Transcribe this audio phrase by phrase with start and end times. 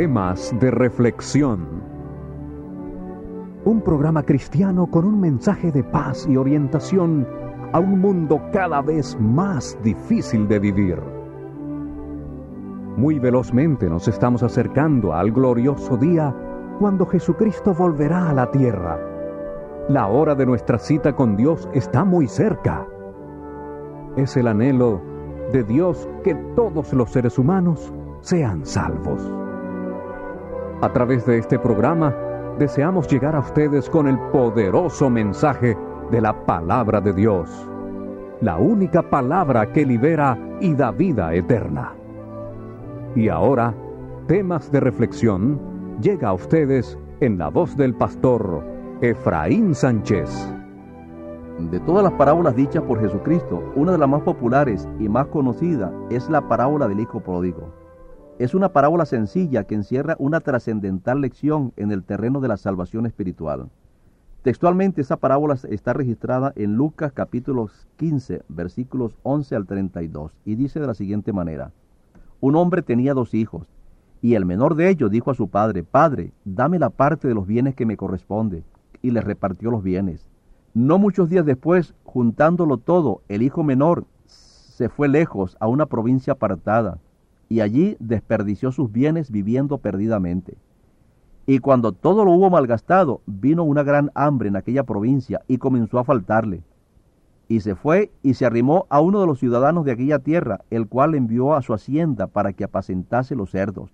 [0.00, 1.60] Temas de reflexión.
[3.66, 7.28] Un programa cristiano con un mensaje de paz y orientación
[7.74, 10.98] a un mundo cada vez más difícil de vivir.
[12.96, 16.34] Muy velozmente nos estamos acercando al glorioso día
[16.78, 18.98] cuando Jesucristo volverá a la tierra.
[19.90, 22.86] La hora de nuestra cita con Dios está muy cerca.
[24.16, 25.02] Es el anhelo
[25.52, 27.92] de Dios que todos los seres humanos
[28.22, 29.39] sean salvos.
[30.82, 32.14] A través de este programa
[32.58, 35.76] deseamos llegar a ustedes con el poderoso mensaje
[36.10, 37.50] de la palabra de Dios,
[38.40, 41.92] la única palabra que libera y da vida eterna.
[43.14, 43.74] Y ahora,
[44.26, 45.60] temas de reflexión
[46.00, 48.64] llega a ustedes en la voz del pastor
[49.02, 50.30] Efraín Sánchez.
[51.58, 55.92] De todas las parábolas dichas por Jesucristo, una de las más populares y más conocidas
[56.08, 57.79] es la parábola del Hijo Pródigo.
[58.40, 63.04] Es una parábola sencilla que encierra una trascendental lección en el terreno de la salvación
[63.04, 63.68] espiritual.
[64.40, 70.80] Textualmente esa parábola está registrada en Lucas capítulo 15 versículos 11 al 32 y dice
[70.80, 71.72] de la siguiente manera,
[72.40, 73.66] Un hombre tenía dos hijos
[74.22, 77.46] y el menor de ellos dijo a su padre, Padre, dame la parte de los
[77.46, 78.64] bienes que me corresponde
[79.02, 80.26] y le repartió los bienes.
[80.72, 86.32] No muchos días después, juntándolo todo, el hijo menor se fue lejos a una provincia
[86.32, 87.00] apartada
[87.50, 90.56] y allí desperdició sus bienes viviendo perdidamente.
[91.46, 95.98] Y cuando todo lo hubo malgastado, vino una gran hambre en aquella provincia y comenzó
[95.98, 96.62] a faltarle.
[97.48, 100.86] Y se fue y se arrimó a uno de los ciudadanos de aquella tierra, el
[100.86, 103.90] cual envió a su hacienda para que apacentase los cerdos.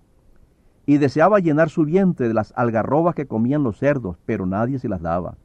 [0.85, 4.91] Y deseaba llenar su vientre de las algarrobas que comían los cerdos, pero nadie se
[4.91, 5.39] las daba.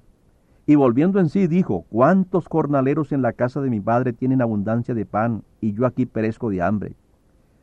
[0.66, 4.94] Y volviendo en sí dijo, ¿cuántos jornaleros en la casa de mi padre tienen abundancia
[4.94, 6.96] de pan, y yo aquí perezco de hambre?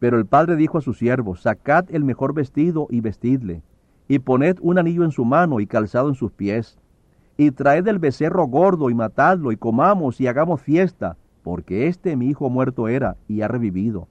[0.00, 3.62] Pero el padre dijo a sus siervos, sacad el mejor vestido y vestidle,
[4.08, 6.78] y poned un anillo en su mano y calzado en sus pies,
[7.36, 12.28] y traed el becerro gordo y matadlo, y comamos y hagamos fiesta, porque este mi
[12.28, 14.08] hijo muerto era y ha revivido.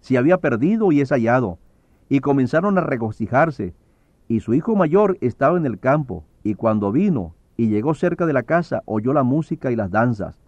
[0.00, 1.58] Se había perdido y es hallado.
[2.08, 3.74] Y comenzaron a regocijarse,
[4.28, 8.32] y su hijo mayor estaba en el campo, y cuando vino y llegó cerca de
[8.32, 10.41] la casa, oyó la música y las danzas.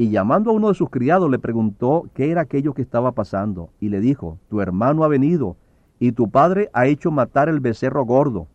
[0.00, 3.70] Y llamando a uno de sus criados le preguntó qué era aquello que estaba pasando,
[3.80, 5.56] y le dijo, tu hermano ha venido,
[5.98, 8.46] y tu padre ha hecho matar el becerro gordo,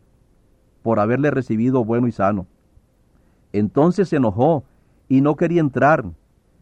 [0.82, 2.46] por haberle recibido bueno y sano.
[3.52, 4.64] Entonces se enojó,
[5.06, 6.06] y no quería entrar.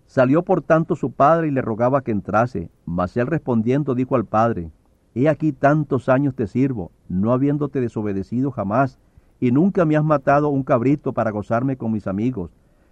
[0.06, 4.24] Salió por tanto su padre y le rogaba que entrase, mas él respondiendo dijo al
[4.24, 4.72] padre,
[5.14, 8.98] He aquí tantos años te sirvo, no habiéndote desobedecido jamás,
[9.38, 12.50] y nunca me has matado un cabrito para gozarme con mis amigos.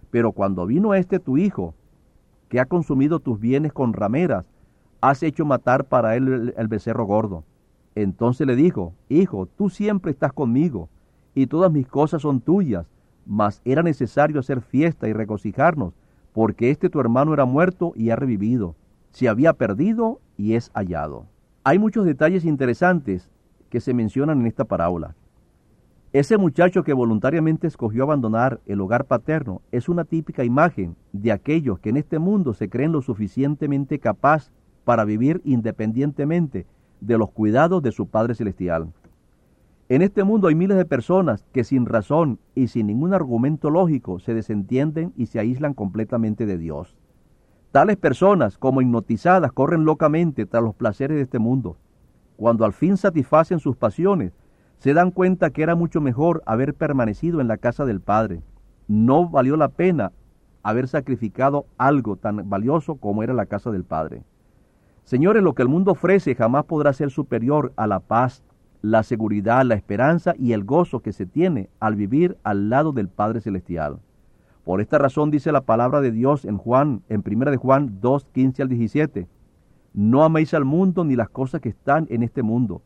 [0.09, 1.73] Pero cuando vino este tu hijo,
[2.51, 4.43] que ha consumido tus bienes con rameras,
[4.99, 7.45] has hecho matar para él el, becerro gordo.
[7.95, 10.89] Entonces le dijo, Hijo, tú siempre estás conmigo,
[11.33, 12.85] y todas mis cosas son tuyas,
[13.25, 15.93] mas era necesario hacer fiesta y regocijarnos,
[16.33, 18.75] porque este tu hermano era muerto y ha revivido,
[19.11, 21.27] se había perdido y es hallado.
[21.63, 23.29] Hay muchos detalles interesantes
[23.69, 25.15] que se mencionan en esta parábola.
[26.13, 31.79] Ese muchacho que voluntariamente escogió abandonar el hogar paterno es una típica imagen de aquellos
[31.79, 34.51] que en este mundo se creen lo suficientemente capaz
[34.83, 36.65] para vivir independientemente
[36.99, 38.91] de los cuidados de su Padre Celestial.
[39.87, 44.19] En este mundo hay miles de personas que sin razón y sin ningún argumento lógico
[44.19, 46.97] se desentienden y se aíslan completamente de Dios.
[47.71, 51.77] Tales personas, como hipnotizadas, corren locamente tras los placeres de este mundo.
[52.35, 54.33] Cuando al fin satisfacen sus pasiones,
[54.81, 58.41] se dan cuenta que era mucho mejor haber permanecido en la casa del Padre.
[58.87, 60.11] No valió la pena
[60.63, 64.23] haber sacrificado algo tan valioso como era la casa del Padre.
[65.03, 68.43] Señores, lo que el mundo ofrece jamás podrá ser superior a la paz,
[68.81, 73.07] la seguridad, la esperanza y el gozo que se tiene al vivir al lado del
[73.07, 73.99] Padre Celestial.
[74.63, 78.25] Por esta razón dice la palabra de Dios en Juan, en 1 de Juan 2,
[78.33, 79.27] 15 al 17.
[79.93, 82.81] No améis al mundo ni las cosas que están en este mundo.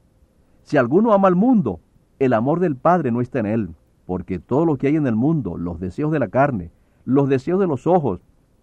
[0.66, 1.80] Si alguno ama al mundo,
[2.18, 3.70] el amor del Padre no está en él,
[4.08, 6.72] porque todo lo que hay en el mundo, los deseos de la carne,
[7.06, 8.22] los deseos de los ojos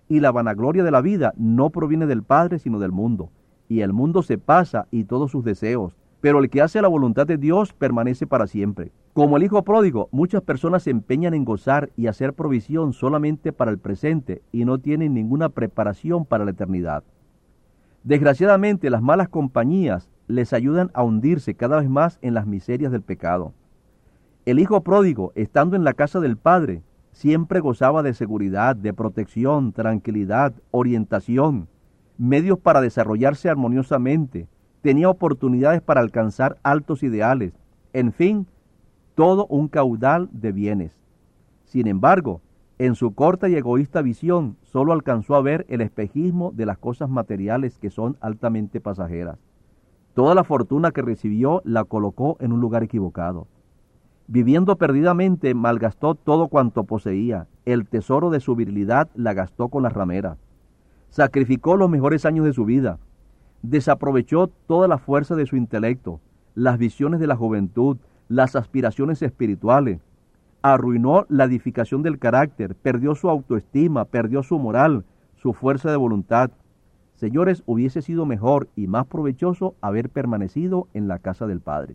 [0.08, 3.30] y la vanagloria de la vida no proviene del Padre, sino del mundo.
[3.68, 7.24] Y el mundo se pasa y todos sus deseos, pero el que hace la voluntad
[7.24, 8.90] de Dios permanece para siempre.
[9.12, 13.70] Como el hijo pródigo, muchas personas se empeñan en gozar y hacer provisión solamente para
[13.70, 17.04] el presente y no tienen ninguna preparación para la eternidad.
[18.02, 23.02] Desgraciadamente, las malas compañías les ayudan a hundirse cada vez más en las miserias del
[23.02, 23.52] pecado.
[24.44, 26.82] El hijo pródigo, estando en la casa del Padre,
[27.12, 31.68] siempre gozaba de seguridad, de protección, tranquilidad, orientación,
[32.18, 34.48] medios para desarrollarse armoniosamente,
[34.80, 37.52] tenía oportunidades para alcanzar altos ideales,
[37.92, 38.46] en fin,
[39.14, 40.98] todo un caudal de bienes.
[41.64, 42.40] Sin embargo,
[42.78, 47.08] en su corta y egoísta visión, solo alcanzó a ver el espejismo de las cosas
[47.08, 49.38] materiales que son altamente pasajeras.
[50.14, 53.46] Toda la fortuna que recibió la colocó en un lugar equivocado.
[54.26, 57.48] Viviendo perdidamente, malgastó todo cuanto poseía.
[57.64, 60.38] El tesoro de su virilidad la gastó con las rameras.
[61.08, 62.98] Sacrificó los mejores años de su vida.
[63.62, 66.20] Desaprovechó toda la fuerza de su intelecto,
[66.54, 67.96] las visiones de la juventud,
[68.28, 70.00] las aspiraciones espirituales.
[70.62, 75.04] Arruinó la edificación del carácter, perdió su autoestima, perdió su moral,
[75.36, 76.50] su fuerza de voluntad.
[77.22, 81.94] Señores, hubiese sido mejor y más provechoso haber permanecido en la casa del Padre.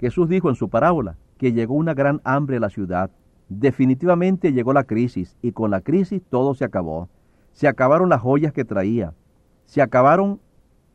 [0.00, 3.12] Jesús dijo en su parábola que llegó una gran hambre a la ciudad.
[3.48, 7.08] Definitivamente llegó la crisis y con la crisis todo se acabó.
[7.52, 9.14] Se acabaron las joyas que traía,
[9.66, 10.40] se acabaron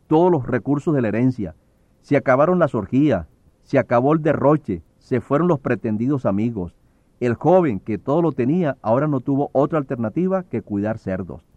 [0.07, 1.55] todos los recursos de la herencia,
[2.01, 3.25] se acabaron las orgías,
[3.63, 6.75] se acabó el derroche, se fueron los pretendidos amigos.
[7.21, 11.54] El joven que todo lo tenía ahora no tuvo otra alternativa que cuidar cerdos.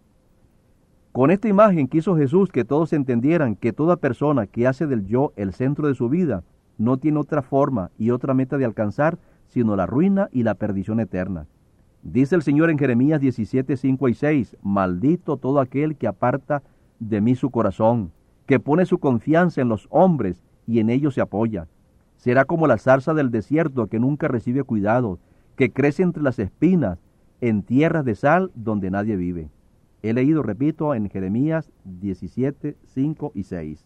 [1.11, 5.33] Con esta imagen quiso Jesús que todos entendieran que toda persona que hace del yo
[5.35, 6.43] el centro de su vida
[6.77, 9.17] no tiene otra forma y otra meta de alcanzar
[9.47, 11.47] sino la ruina y la perdición eterna.
[12.03, 16.61] Dice el Señor en Jeremías 17, 5 y 6, Maldito todo aquel que aparta
[16.99, 18.11] de mí su corazón,
[18.45, 21.67] que pone su confianza en los hombres y en ellos se apoya.
[22.17, 25.17] Será como la zarza del desierto que nunca recibe cuidado,
[25.55, 26.99] que crece entre las espinas,
[27.41, 29.49] en tierras de sal donde nadie vive.
[30.01, 33.85] He leído, repito, en Jeremías 17, 5 y 6.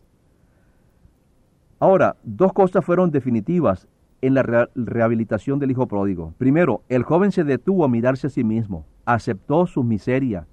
[1.80, 3.88] Ahora, dos cosas fueron definitivas
[4.22, 6.34] en la rehabilitación del hijo pródigo.
[6.38, 10.48] Primero, el joven se detuvo a mirarse a sí mismo, aceptó su miseria,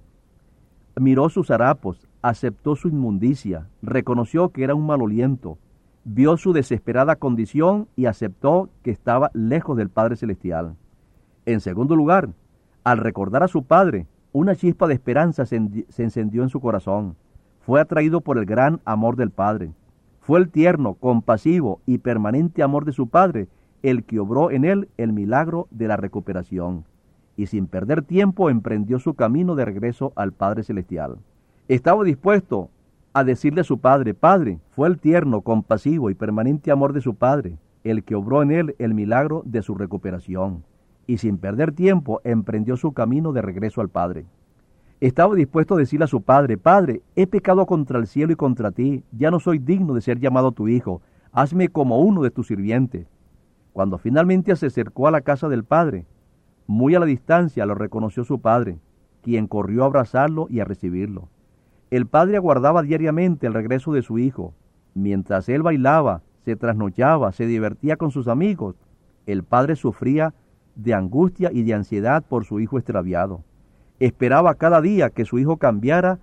[0.99, 5.57] miró sus harapos, aceptó su inmundicia, reconoció que era un maloliento,
[6.03, 10.75] vio su desesperada condición y aceptó que estaba lejos del Padre Celestial.
[11.45, 12.29] En segundo lugar,
[12.83, 17.15] al recordar a su Padre, una chispa de esperanza se encendió en su corazón.
[17.59, 19.71] Fue atraído por el gran amor del Padre.
[20.21, 23.47] Fue el tierno, compasivo y permanente amor de su Padre
[23.83, 26.85] el que obró en él el milagro de la recuperación.
[27.35, 31.17] Y sin perder tiempo emprendió su camino de regreso al Padre Celestial.
[31.67, 32.69] Estaba dispuesto
[33.13, 37.15] a decirle a su Padre, Padre, fue el tierno, compasivo y permanente amor de su
[37.15, 40.63] Padre el que obró en él el milagro de su recuperación
[41.07, 44.25] y sin perder tiempo emprendió su camino de regreso al Padre.
[45.01, 48.69] Estaba dispuesto a decirle a su padre, Padre, he pecado contra el cielo y contra
[48.69, 51.01] ti, ya no soy digno de ser llamado tu hijo,
[51.31, 53.07] hazme como uno de tus sirvientes.
[53.73, 56.05] Cuando finalmente se acercó a la casa del padre,
[56.67, 58.77] muy a la distancia lo reconoció su padre,
[59.23, 61.29] quien corrió a abrazarlo y a recibirlo.
[61.89, 64.53] El padre aguardaba diariamente el regreso de su hijo.
[64.93, 68.75] Mientras él bailaba, se trasnochaba, se divertía con sus amigos,
[69.25, 70.33] el padre sufría
[70.75, 73.43] de angustia y de ansiedad por su hijo extraviado.
[73.99, 76.19] Esperaba cada día que su hijo cambiara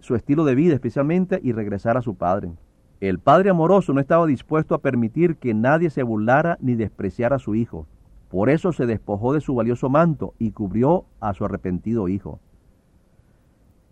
[0.00, 2.52] su estilo de vida especialmente y regresara a su padre.
[3.00, 7.38] El padre amoroso no estaba dispuesto a permitir que nadie se burlara ni despreciara a
[7.38, 7.86] su hijo.
[8.28, 12.40] Por eso se despojó de su valioso manto y cubrió a su arrepentido hijo.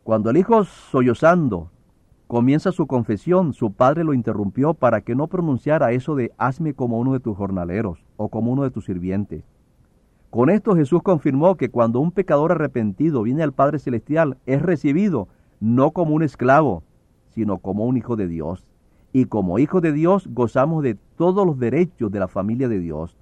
[0.02, 1.70] Cuando el hijo sollozando
[2.26, 6.98] comienza su confesión, su padre lo interrumpió para que no pronunciara eso de hazme como
[6.98, 9.44] uno de tus jornaleros o como uno de tus sirvientes.
[10.32, 15.28] Con esto Jesús confirmó que cuando un pecador arrepentido viene al Padre Celestial, es recibido
[15.60, 16.84] no como un esclavo,
[17.34, 18.66] sino como un hijo de Dios.
[19.12, 23.18] Y como hijo de Dios gozamos de todos los derechos de la familia de Dios.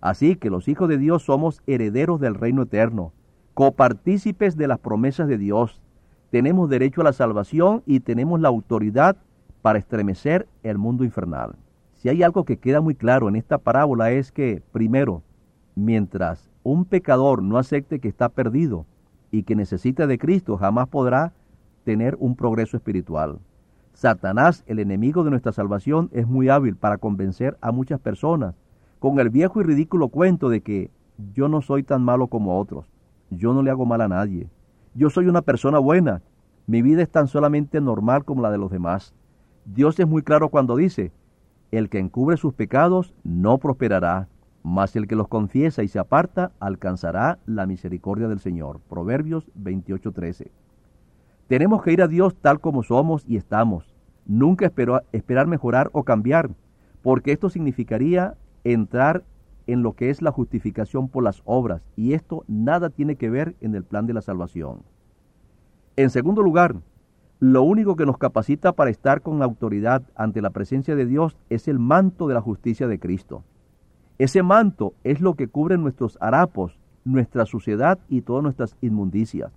[0.00, 3.12] Así que los hijos de Dios somos herederos del reino eterno,
[3.52, 5.82] copartícipes de las promesas de Dios.
[6.30, 9.18] Tenemos derecho a la salvación y tenemos la autoridad
[9.60, 11.56] para estremecer el mundo infernal.
[11.96, 15.22] Si hay algo que queda muy claro en esta parábola es que, primero,
[15.76, 18.86] Mientras un pecador no acepte que está perdido
[19.30, 21.34] y que necesita de Cristo, jamás podrá
[21.84, 23.40] tener un progreso espiritual.
[23.92, 28.54] Satanás, el enemigo de nuestra salvación, es muy hábil para convencer a muchas personas
[29.00, 30.90] con el viejo y ridículo cuento de que
[31.34, 32.90] yo no soy tan malo como otros,
[33.28, 34.48] yo no le hago mal a nadie,
[34.94, 36.22] yo soy una persona buena,
[36.66, 39.14] mi vida es tan solamente normal como la de los demás.
[39.66, 41.12] Dios es muy claro cuando dice,
[41.70, 44.28] el que encubre sus pecados no prosperará,
[44.66, 48.80] mas el que los confiesa y se aparta alcanzará la misericordia del Señor.
[48.90, 50.50] Proverbios 28:13.
[51.46, 53.94] Tenemos que ir a Dios tal como somos y estamos,
[54.26, 56.50] nunca esperar mejorar o cambiar,
[57.00, 59.22] porque esto significaría entrar
[59.68, 63.54] en lo que es la justificación por las obras, y esto nada tiene que ver
[63.60, 64.82] en el plan de la salvación.
[65.94, 66.74] En segundo lugar,
[67.38, 71.68] lo único que nos capacita para estar con autoridad ante la presencia de Dios es
[71.68, 73.44] el manto de la justicia de Cristo.
[74.18, 79.52] Ese manto es lo que cubre nuestros harapos, nuestra suciedad y todas nuestras inmundicias.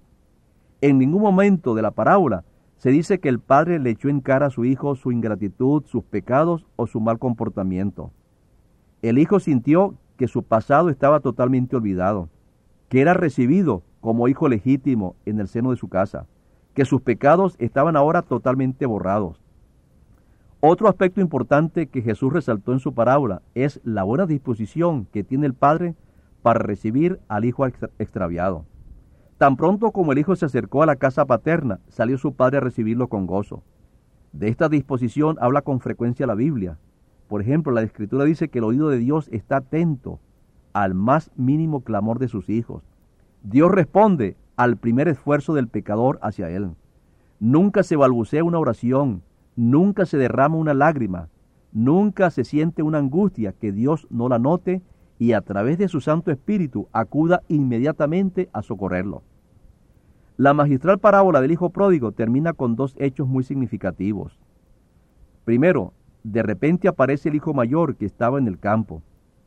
[0.81, 2.43] En ningún momento de la parábola
[2.77, 6.03] se dice que el padre le echó en cara a su hijo su ingratitud, sus
[6.03, 8.11] pecados o su mal comportamiento.
[9.01, 12.29] El hijo sintió que su pasado estaba totalmente olvidado,
[12.89, 16.27] que era recibido como hijo legítimo en el seno de su casa,
[16.73, 19.41] que sus pecados estaban ahora totalmente borrados,
[20.61, 25.45] otro aspecto importante que Jesús resaltó en su parábola es la buena disposición que tiene
[25.45, 25.95] el Padre
[26.41, 28.65] para recibir al Hijo extraviado.
[29.37, 32.61] Tan pronto como el Hijo se acercó a la casa paterna, salió su Padre a
[32.61, 33.63] recibirlo con gozo.
[34.33, 36.77] De esta disposición habla con frecuencia la Biblia.
[37.29, 40.19] Por ejemplo, la Escritura dice que el oído de Dios está atento
[40.73, 42.83] al más mínimo clamor de sus hijos.
[43.43, 46.71] Dios responde al primer esfuerzo del pecador hacia Él.
[47.39, 49.23] Nunca se balbucea una oración,
[49.59, 51.27] Nunca se derrama una lágrima,
[51.73, 54.81] nunca se siente una angustia que Dios no la note
[55.17, 59.21] y a través de su Santo Espíritu acuda inmediatamente a socorrerlo.
[60.37, 64.39] La magistral parábola del Hijo Pródigo termina con dos hechos muy significativos.
[65.43, 65.91] Primero,
[66.23, 69.01] de repente aparece el hijo mayor que estaba en el campo.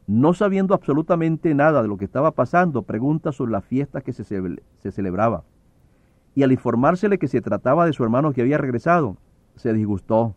[0.06, 4.24] No sabiendo absolutamente nada de lo que estaba pasando, pregunta sobre la fiesta que se,
[4.24, 5.44] se celebraba.
[6.34, 9.16] Y al informársele que se trataba de su hermano que había regresado,
[9.56, 10.34] se disgustó,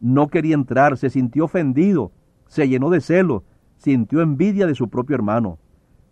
[0.00, 2.12] no quería entrar, se sintió ofendido,
[2.46, 3.44] se llenó de celo,
[3.76, 5.58] sintió envidia de su propio hermano.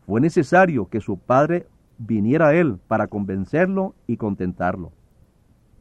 [0.07, 1.67] Fue necesario que su padre
[1.99, 4.93] viniera a él para convencerlo y contentarlo.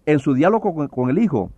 [0.06, 1.52] En su diálogo con, el hijo,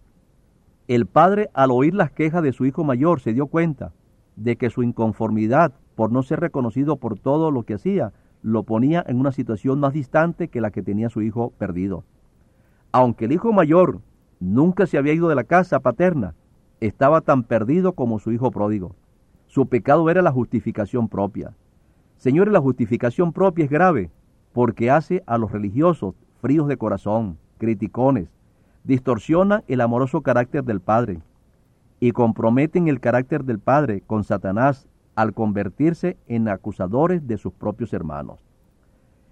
[0.87, 3.91] el padre al oír las quejas de su hijo mayor se dio cuenta
[4.35, 9.03] de que su inconformidad por no ser reconocido por todo lo que hacía lo ponía
[9.07, 12.03] en una situación más distante que la que tenía su hijo perdido.
[12.91, 14.01] Aunque el hijo mayor
[14.39, 16.35] Nunca se había ido de la casa paterna.
[16.79, 18.95] Estaba tan perdido como su hijo pródigo.
[19.47, 21.53] Su pecado era la justificación propia.
[22.17, 24.11] Señores, la justificación propia es grave
[24.53, 28.29] porque hace a los religiosos fríos de corazón, criticones,
[28.83, 31.19] distorsiona el amoroso carácter del Padre
[31.99, 37.93] y comprometen el carácter del Padre con Satanás al convertirse en acusadores de sus propios
[37.93, 38.39] hermanos.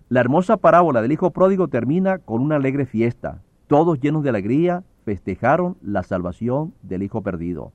[0.09, 3.41] La hermosa parábola del Hijo Pródigo termina con una alegre fiesta,
[3.73, 7.71] todos llenos de alegría festejaron la salvación del Hijo perdido.